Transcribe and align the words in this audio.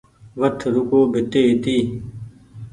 وٺ 0.39 0.57
رگون 0.73 1.03
ڀيٽي 1.13 1.41
هيتي 1.49 1.77